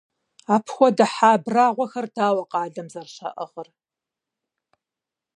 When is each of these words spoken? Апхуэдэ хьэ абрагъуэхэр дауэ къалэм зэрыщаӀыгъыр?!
Апхуэдэ 0.55 1.05
хьэ 1.13 1.27
абрагъуэхэр 1.35 2.05
дауэ 2.15 2.43
къалэм 2.51 2.87
зэрыщаӀыгъыр?! 2.93 3.67